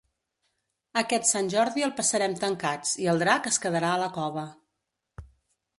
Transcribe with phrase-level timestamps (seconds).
[1.01, 4.49] Aquest Sant Jordi el passarem tancats i el drac es quedarà a la cova.